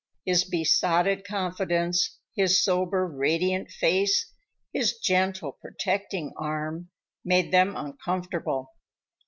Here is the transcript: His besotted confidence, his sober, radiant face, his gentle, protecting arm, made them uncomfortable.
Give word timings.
His 0.25 0.45
besotted 0.45 1.27
confidence, 1.27 2.17
his 2.35 2.59
sober, 2.63 3.05
radiant 3.05 3.69
face, 3.69 4.33
his 4.73 4.97
gentle, 4.97 5.51
protecting 5.51 6.33
arm, 6.37 6.89
made 7.23 7.51
them 7.51 7.75
uncomfortable. 7.77 8.71